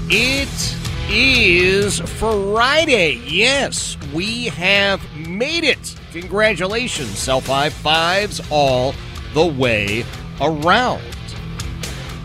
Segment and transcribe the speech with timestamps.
[0.09, 3.21] It is Friday.
[3.25, 5.99] Yes, we have made it.
[6.13, 7.17] Congratulations.
[7.17, 8.95] Self high fives all
[9.33, 10.05] the way
[10.39, 11.03] around.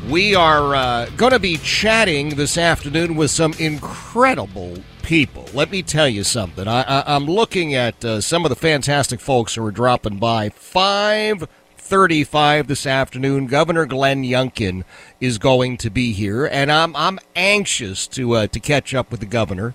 [0.09, 5.49] We are uh, going to be chatting this afternoon with some incredible people.
[5.53, 6.69] Let me tell you something.
[6.69, 10.51] I, am looking at uh, some of the fantastic folks who are dropping by.
[10.51, 11.49] Five
[11.85, 13.47] 35 this afternoon.
[13.47, 14.85] Governor Glenn Youngkin
[15.21, 19.21] is going to be here, and I'm I'm anxious to uh, to catch up with
[19.21, 19.75] the governor.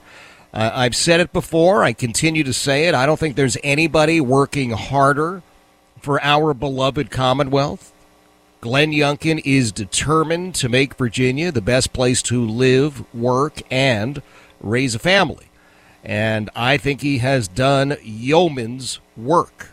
[0.52, 1.84] Uh, I've said it before.
[1.84, 2.96] I continue to say it.
[2.96, 5.44] I don't think there's anybody working harder
[6.02, 7.94] for our beloved Commonwealth.
[8.60, 14.24] Glenn Youngkin is determined to make Virginia the best place to live, work, and
[14.60, 15.46] raise a family.
[16.04, 19.70] And I think he has done yeoman's work.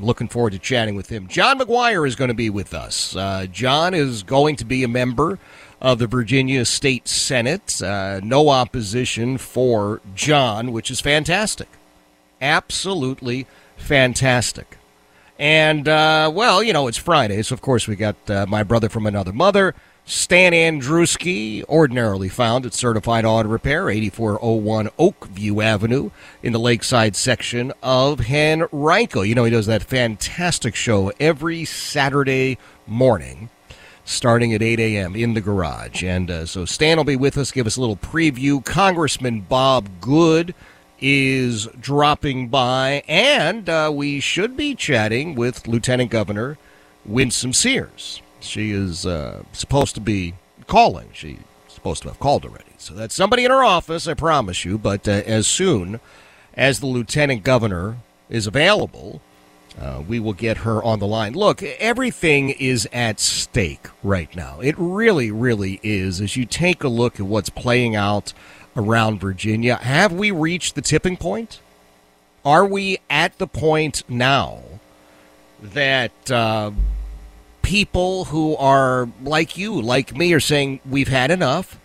[0.00, 1.28] Looking forward to chatting with him.
[1.28, 3.16] John McGuire is going to be with us.
[3.16, 5.38] Uh, John is going to be a member
[5.80, 7.80] of the Virginia State Senate.
[7.82, 11.68] Uh, no opposition for John, which is fantastic.
[12.40, 13.46] Absolutely
[13.76, 14.78] fantastic.
[15.38, 18.88] And, uh, well, you know, it's Friday, so of course we got uh, my brother
[18.88, 19.74] from another mother.
[20.08, 26.10] Stan Andruski, ordinarily found at Certified Auto Repair, 8401 Oakview Avenue
[26.44, 29.22] in the Lakeside section of Henrico.
[29.22, 32.56] You know, he does that fantastic show every Saturday
[32.86, 33.50] morning
[34.04, 35.16] starting at 8 a.m.
[35.16, 36.04] in the garage.
[36.04, 38.64] And uh, so Stan will be with us, give us a little preview.
[38.64, 40.54] Congressman Bob Good
[41.00, 46.58] is dropping by, and uh, we should be chatting with Lieutenant Governor
[47.04, 48.22] Winsome Sears.
[48.46, 50.34] She is uh, supposed to be
[50.66, 51.10] calling.
[51.12, 52.64] She's supposed to have called already.
[52.78, 54.78] So that's somebody in her office, I promise you.
[54.78, 56.00] But uh, as soon
[56.54, 57.96] as the lieutenant governor
[58.28, 59.20] is available,
[59.78, 61.34] uh, we will get her on the line.
[61.34, 64.60] Look, everything is at stake right now.
[64.60, 66.20] It really, really is.
[66.20, 68.32] As you take a look at what's playing out
[68.74, 71.60] around Virginia, have we reached the tipping point?
[72.44, 74.60] Are we at the point now
[75.60, 76.70] that uh,
[77.66, 81.80] people who are like you, like me, are saying we've had enough.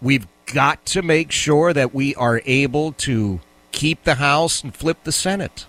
[0.00, 3.40] We've got to make sure that we are able to
[3.72, 5.66] keep the House and flip the Senate.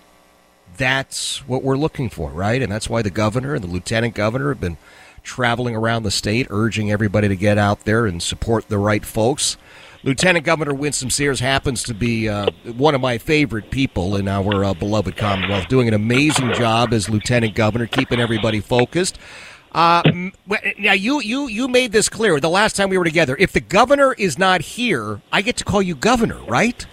[0.77, 2.61] That's what we're looking for, right?
[2.61, 4.77] And that's why the governor and the lieutenant governor have been
[5.23, 9.57] traveling around the state urging everybody to get out there and support the right folks.
[10.03, 14.63] Lieutenant Governor Winsome Sears happens to be uh, one of my favorite people in our
[14.63, 19.18] uh, beloved Commonwealth, doing an amazing job as Lieutenant Governor, keeping everybody focused.
[19.72, 20.02] Uh,
[20.80, 23.36] now you you you made this clear the last time we were together.
[23.38, 26.86] If the governor is not here, I get to call you governor, right?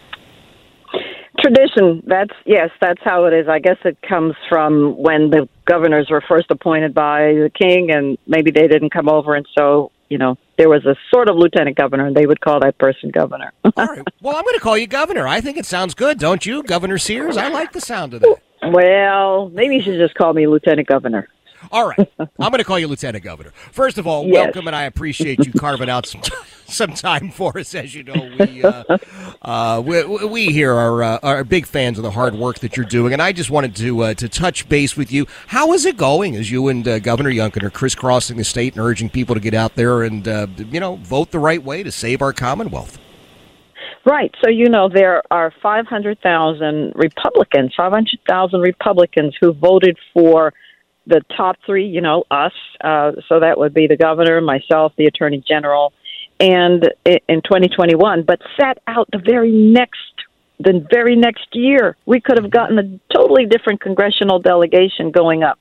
[1.40, 2.02] Tradition.
[2.06, 3.48] That's yes, that's how it is.
[3.48, 8.18] I guess it comes from when the governors were first appointed by the king, and
[8.26, 11.76] maybe they didn't come over, and so you know, there was a sort of lieutenant
[11.76, 13.52] governor, and they would call that person governor.
[13.64, 14.02] All right.
[14.20, 15.26] Well, I'm going to call you governor.
[15.26, 17.36] I think it sounds good, don't you, Governor Sears?
[17.36, 18.36] I like the sound of that.
[18.62, 21.28] Well, maybe you should just call me lieutenant governor.
[21.74, 22.08] All right.
[22.20, 23.50] I'm going to call you Lieutenant Governor.
[23.72, 24.44] First of all, yes.
[24.44, 26.22] welcome, and I appreciate you carving out some
[26.66, 27.74] some time for us.
[27.74, 28.96] As you know, we uh,
[29.42, 32.86] uh, we, we, here are uh, are big fans of the hard work that you're
[32.86, 35.26] doing, and I just wanted to uh, to touch base with you.
[35.48, 38.80] How is it going as you and uh, Governor Youngkin are crisscrossing the state and
[38.80, 41.90] urging people to get out there and uh, you know vote the right way to
[41.90, 43.00] save our Commonwealth?
[44.06, 44.32] Right.
[44.44, 50.52] So, you know, there are 500,000 Republicans, 500,000 Republicans who voted for
[51.06, 52.52] the top three, you know, us.
[52.82, 55.92] Uh, so that would be the governor, myself, the attorney general,
[56.40, 59.98] and in 2021, but set out the very next
[60.60, 61.96] the very next year.
[62.06, 65.58] We could have gotten a totally different congressional delegation going up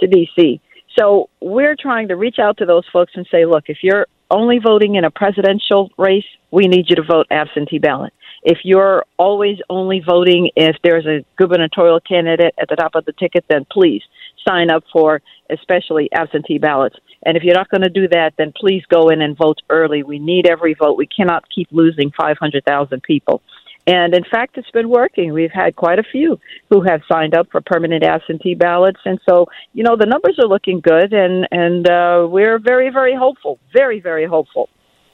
[0.00, 0.60] to D.C.
[0.98, 4.58] So we're trying to reach out to those folks and say, look, if you're only
[4.58, 8.12] voting in a presidential race, we need you to vote absentee ballot.
[8.42, 13.12] If you're always only voting if there's a gubernatorial candidate at the top of the
[13.12, 14.02] ticket, then please
[14.46, 15.20] sign up for
[15.50, 16.96] especially absentee ballots.
[17.24, 20.02] And if you're not going to do that, then please go in and vote early.
[20.02, 20.96] We need every vote.
[20.96, 23.42] We cannot keep losing 500,000 people.
[23.86, 25.32] And in fact, it's been working.
[25.32, 26.40] We've had quite a few
[26.70, 30.48] who have signed up for permanent absentee ballots, and so you know the numbers are
[30.48, 34.68] looking good, and and uh, we're very very hopeful, very very hopeful.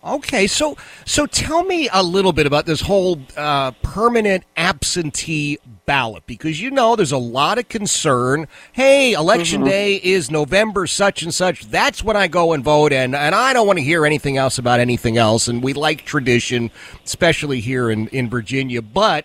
[0.05, 6.27] Okay, so so tell me a little bit about this whole uh, permanent absentee ballot
[6.27, 8.49] because you know there's a lot of concern.
[8.73, 9.71] Hey, election mm-hmm.
[9.71, 11.67] day is November such and such.
[11.67, 14.59] That's when I go and vote, and and I don't want to hear anything else
[14.59, 15.47] about anything else.
[15.47, 16.73] And we like tradition,
[17.05, 19.25] especially here in in Virginia, but.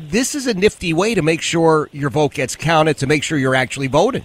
[0.00, 3.36] This is a nifty way to make sure your vote gets counted, to make sure
[3.36, 4.24] you're actually voting.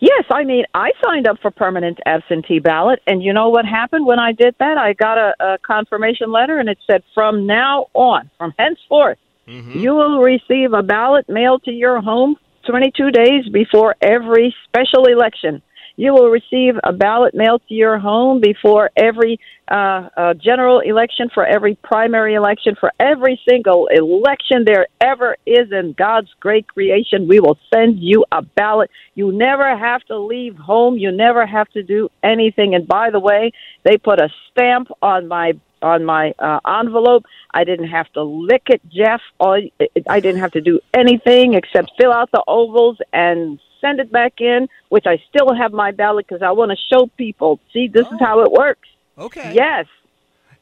[0.00, 4.06] Yes, I mean, I signed up for permanent absentee ballot, and you know what happened
[4.06, 4.78] when I did that?
[4.78, 9.78] I got a, a confirmation letter, and it said, from now on, from henceforth, mm-hmm.
[9.78, 12.36] you will receive a ballot mailed to your home
[12.66, 15.60] 22 days before every special election.
[16.00, 19.38] You will receive a ballot mailed to your home before every
[19.70, 25.70] uh, uh, general election, for every primary election, for every single election there ever is
[25.70, 27.28] in God's great creation.
[27.28, 28.90] We will send you a ballot.
[29.14, 30.96] You never have to leave home.
[30.96, 32.74] You never have to do anything.
[32.74, 33.52] And by the way,
[33.84, 37.24] they put a stamp on my on my uh, envelope.
[37.52, 39.20] I didn't have to lick it, Jeff.
[39.38, 44.34] I didn't have to do anything except fill out the ovals and send it back
[44.40, 47.60] in, which I still have my ballot because I want to show people.
[47.72, 48.14] See, this oh.
[48.14, 48.88] is how it works.
[49.18, 49.52] Okay.
[49.54, 49.86] Yes.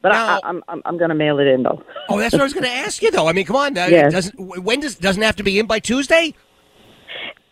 [0.01, 1.83] But now, I, am I'm I'm going to mail it in though.
[2.09, 3.27] oh, that's what I was going to ask you though.
[3.27, 3.75] I mean, come on.
[3.75, 4.11] yes.
[4.11, 6.33] Doesn't when does doesn't have to be in by Tuesday?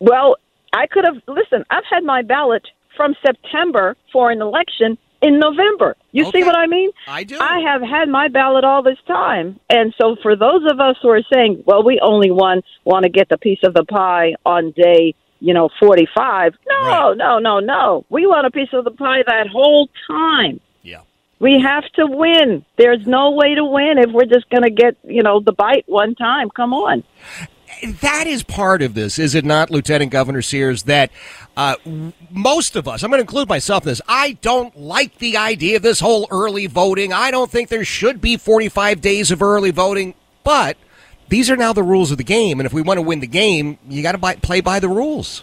[0.00, 0.36] Well,
[0.72, 1.16] I could have.
[1.26, 2.66] Listen, I've had my ballot
[2.96, 5.96] from September for an election in November.
[6.12, 6.40] You okay.
[6.40, 6.90] see what I mean?
[7.06, 7.38] I do.
[7.40, 9.58] I have had my ballot all this time.
[9.68, 13.10] And so for those of us who are saying, well, we only want want to
[13.10, 16.54] get the piece of the pie on day you know, 45.
[16.66, 17.16] No, right.
[17.16, 18.04] no, no, no.
[18.08, 20.60] We want a piece of the pie that whole time.
[20.82, 21.02] Yeah.
[21.38, 22.64] We have to win.
[22.76, 25.84] There's no way to win if we're just going to get, you know, the bite
[25.86, 26.50] one time.
[26.50, 27.04] Come on.
[28.00, 30.84] That is part of this, is it not, Lieutenant Governor Sears?
[30.84, 31.12] That
[31.56, 31.76] uh,
[32.30, 35.76] most of us, I'm going to include myself in this, I don't like the idea
[35.76, 37.12] of this whole early voting.
[37.12, 40.14] I don't think there should be 45 days of early voting.
[40.42, 40.76] But
[41.28, 43.26] these are now the rules of the game, and if we want to win the
[43.26, 45.42] game, you got to play by the rules.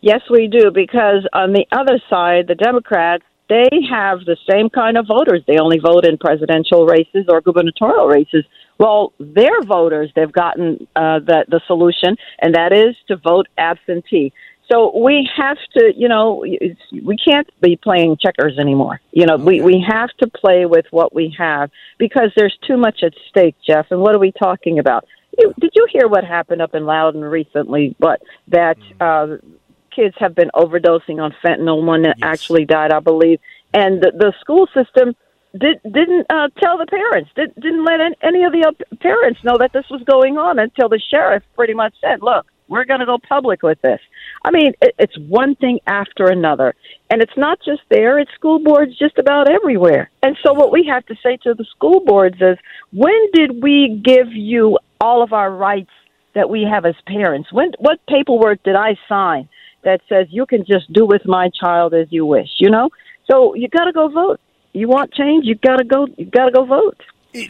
[0.00, 4.96] Yes, we do, because on the other side, the Democrats, they have the same kind
[4.96, 5.42] of voters.
[5.46, 8.44] They only vote in presidential races or gubernatorial races.
[8.78, 14.32] Well, their voters, they've gotten uh, the, the solution, and that is to vote absentee.
[14.70, 16.44] So we have to, you know,
[16.90, 19.00] we can't be playing checkers anymore.
[19.12, 19.44] You know, okay.
[19.44, 23.54] we we have to play with what we have because there's too much at stake,
[23.64, 23.86] Jeff.
[23.90, 25.06] And what are we talking about?
[25.38, 27.94] You, did you hear what happened up in Loudoun recently?
[28.00, 29.32] But that mm-hmm.
[29.32, 29.56] uh,
[29.94, 31.84] kids have been overdosing on fentanyl.
[31.84, 32.16] One yes.
[32.22, 33.38] actually died, I believe.
[33.72, 35.14] And the, the school system
[35.58, 37.30] did, didn't uh, tell the parents.
[37.36, 41.00] Did, didn't let any of the parents know that this was going on until the
[41.10, 44.00] sheriff pretty much said, "Look, we're going to go public with this."
[44.46, 46.74] I mean, it, it's one thing after another.
[47.10, 50.10] And it's not just there, it's school boards just about everywhere.
[50.22, 52.56] And so, what we have to say to the school boards is
[52.92, 55.90] when did we give you all of our rights
[56.34, 57.52] that we have as parents?
[57.52, 59.48] When, what paperwork did I sign
[59.82, 62.90] that says you can just do with my child as you wish, you know?
[63.30, 64.40] So, you got to go vote.
[64.72, 67.00] You want change, you got to go you got to go vote.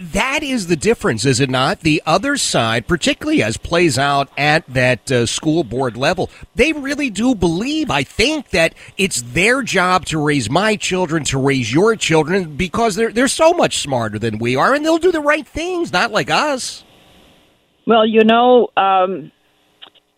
[0.00, 1.80] That is the difference, is it not?
[1.80, 7.08] The other side, particularly as plays out at that uh, school board level, they really
[7.08, 11.94] do believe, I think, that it's their job to raise my children, to raise your
[11.94, 15.46] children, because they're, they're so much smarter than we are, and they'll do the right
[15.46, 16.82] things, not like us.
[17.86, 19.30] Well, you know, um,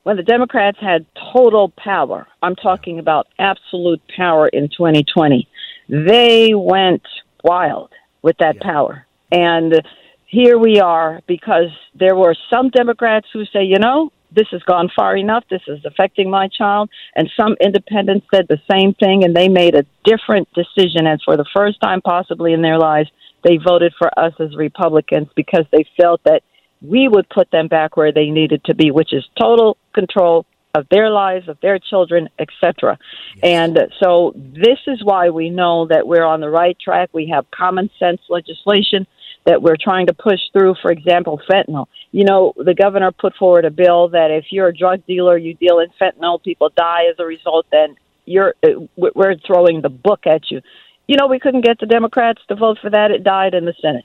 [0.04, 5.46] when the Democrats had total power, I'm talking about absolute power in 2020,
[5.90, 7.02] they went
[7.44, 7.90] wild
[8.22, 8.62] with that yeah.
[8.62, 9.82] power and
[10.26, 14.90] here we are because there were some Democrats who say, you know, this has gone
[14.94, 15.44] far enough.
[15.50, 16.90] This is affecting my child.
[17.16, 21.06] And some independents said the same thing, and they made a different decision.
[21.06, 23.10] And for the first time, possibly in their lives,
[23.42, 26.42] they voted for us as Republicans because they felt that
[26.82, 30.44] we would put them back where they needed to be, which is total control
[30.74, 32.98] of their lives, of their children, etc.
[33.36, 33.44] Yes.
[33.44, 37.08] And so this is why we know that we're on the right track.
[37.12, 39.06] We have common sense legislation
[39.46, 40.74] that we're trying to push through.
[40.80, 41.86] For example, fentanyl.
[42.12, 45.54] You know, the governor put forward a bill that if you're a drug dealer, you
[45.54, 47.66] deal in fentanyl, people die as a result.
[47.70, 50.60] Then you're uh, we're throwing the book at you.
[51.06, 53.10] You know, we couldn't get the Democrats to vote for that.
[53.10, 54.04] It died in the Senate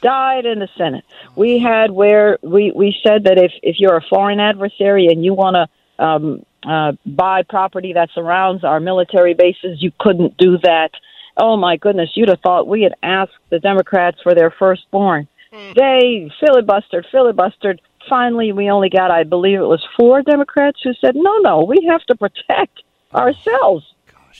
[0.00, 1.04] died in the Senate.
[1.36, 5.34] We had where we we said that if if you're a foreign adversary and you
[5.34, 10.90] want to um, uh, buy property that surrounds our military bases, you couldn't do that.
[11.38, 15.28] Oh my goodness, you'd have thought we had asked the Democrats for their firstborn.
[15.52, 15.74] Mm.
[15.74, 17.78] They filibustered, filibustered.
[18.08, 21.86] Finally, we only got, I believe it was four Democrats who said, no, no, we
[21.90, 22.82] have to protect
[23.14, 23.84] ourselves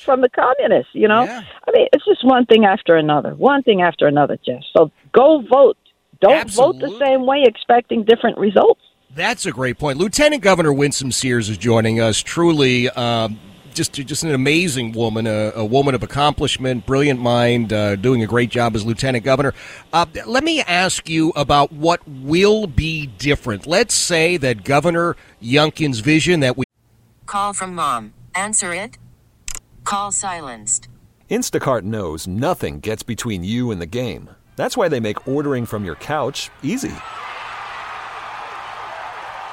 [0.05, 1.25] from the communists, you know?
[1.25, 1.43] Yeah.
[1.67, 4.63] I mean, it's just one thing after another, one thing after another, Jeff.
[4.77, 5.77] So go vote.
[6.21, 6.81] Don't Absolutely.
[6.81, 8.81] vote the same way expecting different results.
[9.15, 9.99] That's a great point.
[9.99, 12.23] Lieutenant Governor Winsome Sears is joining us.
[12.23, 13.39] Truly, um,
[13.79, 18.27] just just an amazing woman, a, a, woman of accomplishment, brilliant mind, uh, doing a
[18.27, 19.55] great job as lieutenant governor.
[19.93, 23.67] Uh, let me ask you about what will be different.
[23.67, 26.65] Let's say that Governor Youngkin's vision that we
[27.27, 28.13] call from mom.
[28.35, 28.99] Answer it.
[29.85, 30.89] Call silenced.
[31.31, 34.31] Instacart knows nothing gets between you and the game.
[34.57, 36.93] That's why they make ordering from your couch easy.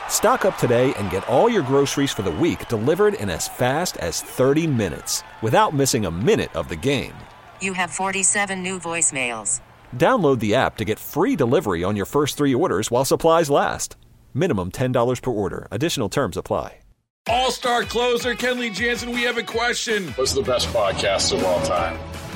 [0.09, 3.97] Stock up today and get all your groceries for the week delivered in as fast
[3.97, 7.13] as 30 minutes without missing a minute of the game.
[7.61, 9.61] You have 47 new voicemails.
[9.95, 13.95] Download the app to get free delivery on your first three orders while supplies last.
[14.33, 15.67] Minimum $10 per order.
[15.69, 16.79] Additional terms apply.
[17.27, 20.09] All star closer, Kenley Jansen, we have a question.
[20.09, 21.97] What's the best podcast of all time?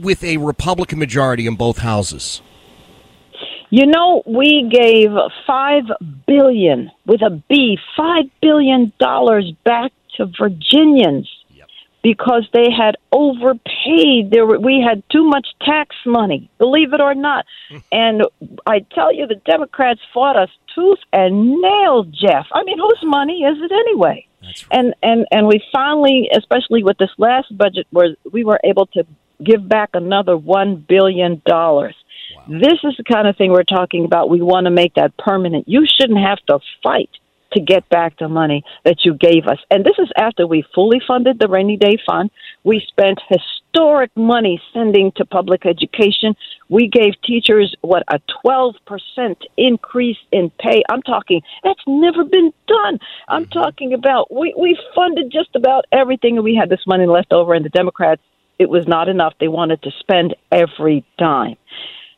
[0.00, 2.42] With a Republican majority in both houses?
[3.70, 5.10] You know, we gave
[5.46, 5.84] five
[6.26, 11.68] billion with a B, five billion dollars back to Virginians yep.
[12.02, 14.30] because they had overpaid.
[14.30, 17.44] There were, we had too much tax money, believe it or not.
[17.92, 18.22] and
[18.66, 22.46] I tell you, the Democrats fought us tooth and nail, Jeff.
[22.52, 24.26] I mean, whose money is it anyway?
[24.42, 24.64] Right.
[24.70, 29.04] And and and we finally, especially with this last budget, where we were able to
[29.42, 31.94] give back another one billion dollars.
[32.36, 32.58] Wow.
[32.60, 34.30] This is the kind of thing we're talking about.
[34.30, 35.68] We want to make that permanent.
[35.68, 37.10] You shouldn't have to fight
[37.52, 39.58] to get back the money that you gave us.
[39.70, 42.30] And this is after we fully funded the rainy day fund.
[42.64, 46.34] We spent historic money sending to public education.
[46.68, 48.74] We gave teachers what a 12%
[49.56, 50.82] increase in pay.
[50.88, 52.98] I'm talking that's never been done.
[53.28, 53.58] I'm mm-hmm.
[53.58, 57.54] talking about we we funded just about everything and we had this money left over
[57.54, 58.22] and the Democrats
[58.58, 59.34] it was not enough.
[59.38, 61.56] They wanted to spend every dime.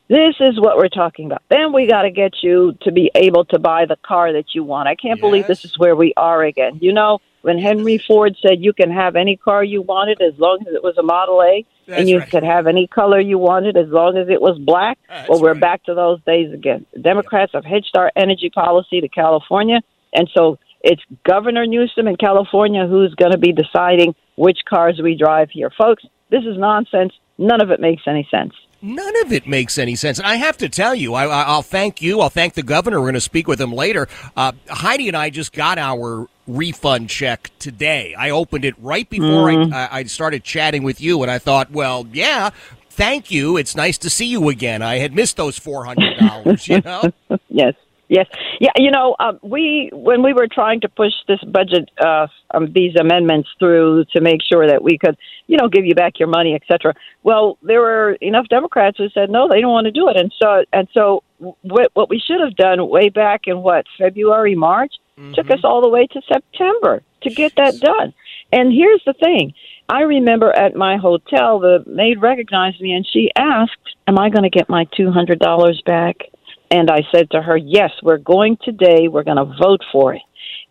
[0.09, 1.43] This is what we're talking about.
[1.49, 4.63] Then we got to get you to be able to buy the car that you
[4.63, 4.87] want.
[4.87, 5.21] I can't yes.
[5.21, 6.79] believe this is where we are again.
[6.81, 10.59] You know, when Henry Ford said you can have any car you wanted as long
[10.67, 12.29] as it was a Model A, That's and you right.
[12.29, 14.97] could have any color you wanted as long as it was black.
[15.07, 15.61] That's well, we're right.
[15.61, 16.87] back to those days again.
[16.93, 19.79] The Democrats have hitched our energy policy to California,
[20.13, 25.15] and so it's Governor Newsom in California who's going to be deciding which cars we
[25.15, 25.71] drive here.
[25.77, 27.13] Folks, this is nonsense.
[27.37, 28.53] None of it makes any sense.
[28.81, 30.19] None of it makes any sense.
[30.19, 32.21] And I have to tell you, I, will thank you.
[32.21, 32.99] I'll thank the governor.
[32.99, 34.07] We're going to speak with him later.
[34.37, 38.15] Uh, Heidi and I just got our refund check today.
[38.17, 39.73] I opened it right before mm.
[39.73, 42.51] I, I started chatting with you, and I thought, well, yeah,
[42.89, 43.57] thank you.
[43.57, 44.81] It's nice to see you again.
[44.81, 46.67] I had missed those four hundred dollars.
[46.67, 47.11] You know.
[47.49, 47.75] yes.
[48.09, 48.25] Yes,
[48.59, 48.71] yeah.
[48.75, 52.25] You know, uh, we when we were trying to push this budget, uh,
[52.55, 56.17] um, these amendments through to make sure that we could, you know, give you back
[56.17, 56.95] your money, etc.
[57.21, 60.33] Well, there were enough Democrats who said no, they don't want to do it, and
[60.41, 61.23] so and so
[61.61, 65.33] what, what we should have done way back in what February, March, mm-hmm.
[65.33, 68.11] took us all the way to September to get that done.
[68.51, 69.53] And here's the thing:
[69.87, 74.49] I remember at my hotel, the maid recognized me and she asked, "Am I going
[74.49, 76.28] to get my two hundred dollars back?"
[76.71, 79.07] And I said to her, Yes, we're going today.
[79.07, 80.21] We're going to vote for it.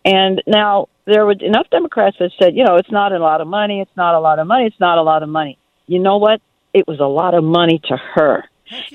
[0.04, 3.48] And now there were enough Democrats that said, you know, it's not a lot of
[3.48, 3.80] money.
[3.80, 4.66] It's not a lot of money.
[4.66, 5.58] It's not a lot of money.
[5.86, 6.40] You know what?
[6.72, 8.44] It was a lot of money to her.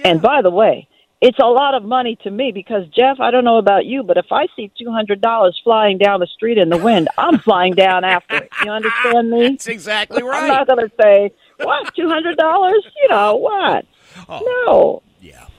[0.04, 0.88] And by the way,
[1.22, 4.18] it's a lot of money to me because Jeff, I don't know about you, but
[4.18, 7.74] if I see two hundred dollars flying down the street in the wind, I'm flying
[7.74, 8.50] down after it.
[8.64, 9.50] You understand me?
[9.50, 10.44] That's exactly right.
[10.44, 12.86] I'm not going to say what two hundred dollars.
[13.02, 13.86] You know what?
[14.28, 15.02] Oh.
[15.02, 15.13] No.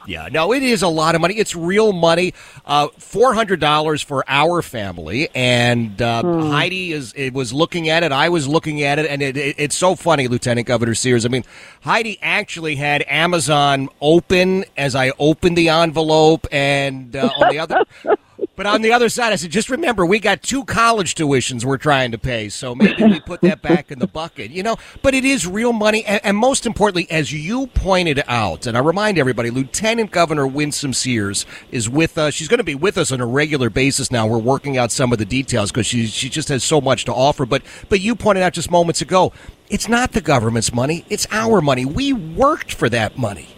[0.06, 0.28] Yeah.
[0.30, 1.34] No, it is a lot of money.
[1.34, 2.34] It's real money.
[2.64, 6.50] Uh, Four hundred dollars for our family, and uh, Hmm.
[6.50, 8.12] Heidi is it was looking at it.
[8.12, 11.25] I was looking at it, and it, it, it's so funny, Lieutenant Governor Sears.
[11.25, 11.44] I mean,
[11.82, 17.84] Heidi actually had Amazon open as I opened the envelope, and uh, on the other.
[18.56, 21.76] But on the other side, I said, just remember, we got two college tuitions we're
[21.76, 24.76] trying to pay, so maybe we put that back in the bucket, you know?
[25.02, 28.80] But it is real money, and, and most importantly, as you pointed out, and I
[28.80, 32.34] remind everybody, Lieutenant Governor Winsome Sears is with us.
[32.34, 34.26] She's going to be with us on a regular basis now.
[34.26, 37.12] We're working out some of the details because she, she just has so much to
[37.12, 37.44] offer.
[37.46, 39.32] But, but you pointed out just moments ago,
[39.68, 41.84] it's not the government's money, it's our money.
[41.84, 43.53] We worked for that money.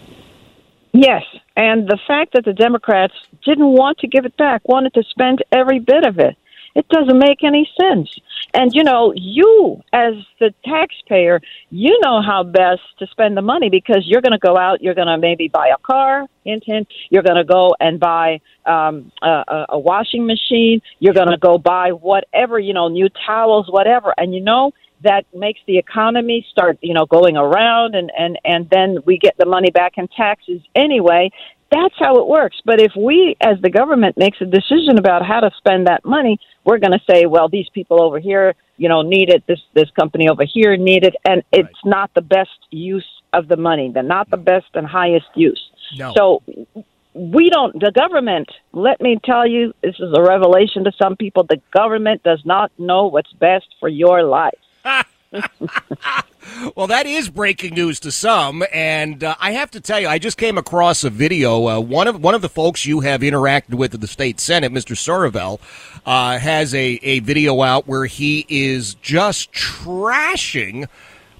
[0.99, 1.25] Yes,
[1.57, 3.13] and the fact that the Democrats
[3.45, 6.37] didn't want to give it back, wanted to spend every bit of it,
[6.75, 8.09] it doesn't make any sense.
[8.55, 13.69] And you know, you as the taxpayer, you know how best to spend the money
[13.69, 16.89] because you're going to go out, you're going to maybe buy a car, hint hint,
[17.11, 21.37] you're going to go and buy um, a, a- a washing machine, you're going to
[21.39, 24.73] go buy whatever, you know, new towels, whatever, and you know
[25.03, 29.37] that makes the economy start, you know, going around and, and, and then we get
[29.39, 31.31] the money back in taxes anyway.
[31.71, 32.57] That's how it works.
[32.65, 36.39] But if we, as the government, makes a decision about how to spend that money,
[36.65, 39.45] we're going to say, well, these people over here, you know, need it.
[39.47, 43.57] This this company over here need it, and it's not the best use of the
[43.57, 43.91] money.
[43.93, 45.61] They're not the best and highest use.
[45.97, 46.13] No.
[46.17, 46.43] So
[47.15, 47.81] we don't.
[47.81, 48.49] The government.
[48.73, 51.45] Let me tell you, this is a revelation to some people.
[51.45, 54.59] The government does not know what's best for your life.
[56.75, 60.19] Well, that is breaking news to some, and uh, I have to tell you, I
[60.19, 61.67] just came across a video.
[61.67, 64.73] Uh, one of one of the folks you have interacted with at the state senate,
[64.73, 64.97] Mr.
[64.97, 65.61] Surovell,
[66.07, 70.89] uh, has a a video out where he is just trashing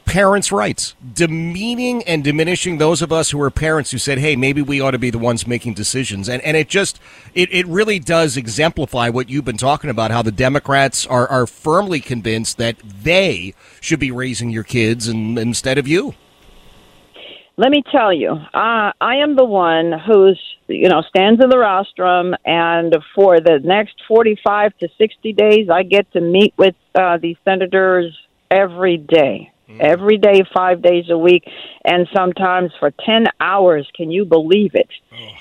[0.07, 4.63] parents' rights, demeaning and diminishing those of us who are parents who said, "Hey, maybe
[4.63, 6.99] we ought to be the ones making decisions." And and it just
[7.35, 10.11] it, it really does exemplify what you've been talking about.
[10.11, 15.39] How the Democrats are are firmly convinced that they should be raising your kids and
[15.39, 16.15] instead of you.
[17.59, 20.39] Let me tell you, uh, I am the one who's,
[20.69, 25.83] you know, stands in the rostrum, and for the next 45 to 60 days, I
[25.83, 28.15] get to meet with uh, these senators
[28.51, 29.53] every day.
[29.81, 31.45] Every day, five days a week,
[31.85, 33.89] and sometimes for 10 hours.
[33.95, 34.89] Can you believe it?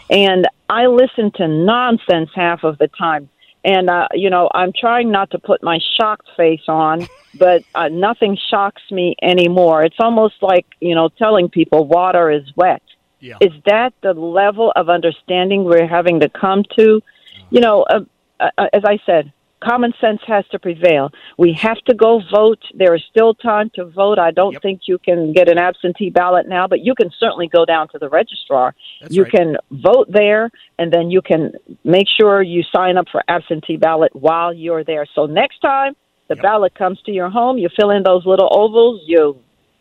[0.10, 3.30] And I listen to nonsense half of the time.
[3.64, 7.88] And, uh, you know, I'm trying not to put my shocked face on, but uh,
[7.90, 9.84] nothing shocks me anymore.
[9.84, 12.84] It's almost like, you know, telling people water is wet.
[13.20, 13.38] Yeah.
[13.42, 17.02] Is that the level of understanding we're having to come to?
[17.50, 18.02] You know, uh,
[18.40, 19.32] uh, as I said,
[19.66, 21.10] common sense has to prevail.
[21.38, 22.60] We have to go vote.
[22.74, 24.20] There is still time to vote.
[24.20, 24.62] I don't Yep.
[24.62, 27.98] think you can get an absentee ballot now, but you can certainly go down to
[28.00, 28.76] the registrar.
[29.02, 29.32] That's you right.
[29.32, 31.52] can vote there, and then you can
[31.84, 35.06] make sure you sign up for absentee ballot while you're there.
[35.16, 35.96] So next time
[36.28, 36.44] the Yep.
[36.44, 39.38] ballot comes to your home, you fill in those little ovals, you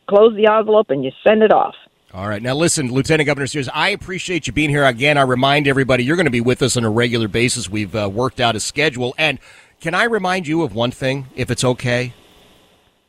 [0.07, 1.75] close the envelope, and you send it off.
[2.13, 2.41] All right.
[2.41, 5.19] Now, listen, Lieutenant Governor Sears, I appreciate you being here again.
[5.19, 7.69] I remind everybody you're going to be with us on a regular basis.
[7.69, 9.17] We've uh, worked out a schedule.
[9.19, 9.41] And
[9.85, 12.15] can I remind you of one thing, if it's okay?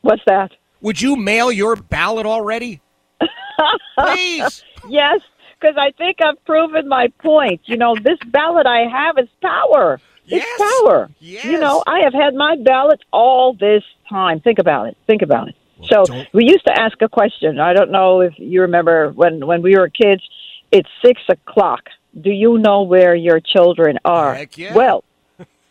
[0.02, 0.50] What's that?
[0.82, 2.82] Would you mail your ballot already?
[3.98, 4.62] Please.
[4.86, 5.20] Yes,
[5.58, 7.62] because I think I've proven my point.
[7.64, 9.98] You know, this ballot I have is power.
[10.26, 10.44] Yes.
[10.46, 11.10] It's power.
[11.18, 11.46] Yes.
[11.46, 14.40] You know, I have had my ballot all this time.
[14.40, 14.98] Think about it.
[15.06, 15.54] Think about it.
[15.88, 17.58] so don't- we used to ask a question.
[17.58, 20.22] I don't know if you remember when when we were kids.
[20.70, 21.84] It's six o'clock.
[22.20, 24.34] Do you know where your children are?
[24.34, 24.74] Heck yeah.
[24.74, 25.04] Well,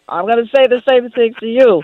[0.07, 1.81] I'm going to say the same thing to you.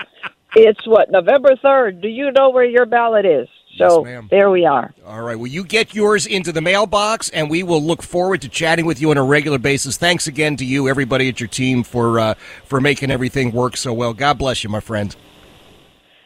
[0.55, 2.01] It's what November third.
[2.01, 3.47] Do you know where your ballot is?
[3.77, 4.27] So Yes, ma'am.
[4.29, 4.93] there we are.
[5.05, 5.37] All right.
[5.37, 8.99] Well, you get yours into the mailbox, and we will look forward to chatting with
[8.99, 9.95] you on a regular basis.
[9.95, 12.33] Thanks again to you, everybody at your team, for uh,
[12.65, 14.13] for making everything work so well.
[14.13, 15.15] God bless you, my friend.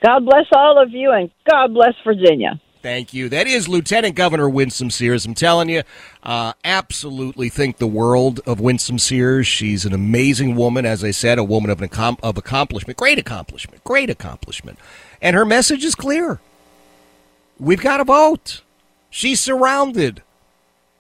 [0.04, 2.60] God bless all of you, and God bless Virginia.
[2.86, 3.30] Thank you.
[3.30, 5.26] That is Lieutenant Governor Winsome Sears.
[5.26, 5.82] I'm telling you,
[6.22, 9.48] uh, absolutely think the world of Winsome Sears.
[9.48, 13.18] She's an amazing woman, as I said, a woman of, an accom- of accomplishment, great
[13.18, 14.78] accomplishment, great accomplishment.
[15.20, 16.40] And her message is clear.
[17.60, 18.62] We've got to vote.
[19.10, 20.22] She's surrounded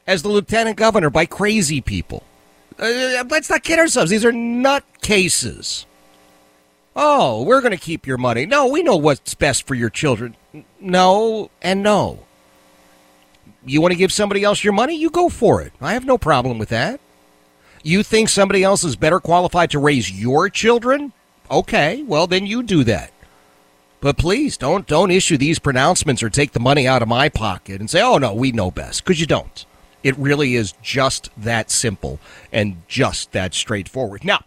[0.07, 2.23] as the lieutenant governor by crazy people.
[2.79, 4.09] Uh, let's not kid ourselves.
[4.09, 5.85] These are nut cases.
[6.95, 8.45] Oh, we're going to keep your money.
[8.45, 10.35] No, we know what's best for your children.
[10.79, 12.25] No, and no.
[13.65, 14.95] You want to give somebody else your money?
[14.95, 15.73] You go for it.
[15.81, 16.99] I have no problem with that.
[17.83, 21.13] You think somebody else is better qualified to raise your children?
[21.51, 23.11] Okay, well then you do that.
[24.01, 27.79] But please don't don't issue these pronouncements or take the money out of my pocket
[27.79, 29.65] and say, "Oh no, we know best," because you don't.
[30.03, 32.19] It really is just that simple
[32.51, 34.23] and just that straightforward.
[34.23, 34.43] Now,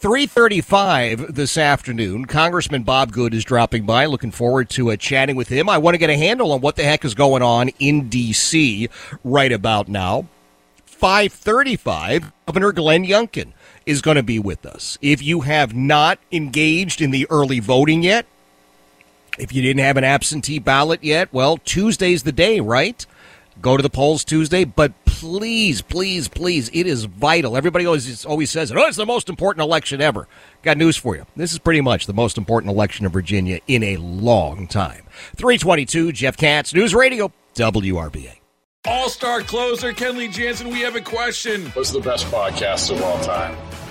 [0.00, 4.06] 3:35 this afternoon, Congressman Bob Good is dropping by.
[4.06, 5.68] Looking forward to uh, chatting with him.
[5.68, 8.88] I want to get a handle on what the heck is going on in D.C.
[9.22, 10.24] right about now.
[10.86, 13.52] 5:35, Governor Glenn Youngkin
[13.84, 14.96] is going to be with us.
[15.02, 18.24] If you have not engaged in the early voting yet,
[19.38, 23.04] if you didn't have an absentee ballot yet, well, Tuesday's the day, right?
[23.60, 27.56] Go to the polls Tuesday, but please, please, please, it is vital.
[27.56, 30.26] Everybody always always says, "Oh, it's the most important election ever."
[30.62, 31.26] Got news for you.
[31.36, 35.02] This is pretty much the most important election in Virginia in a long time.
[35.36, 38.40] 322 Jeff Katz, News Radio, WRVA.
[38.86, 41.66] All star closer Kenley Jansen, we have a question.
[41.74, 43.54] What's the best podcast of all time?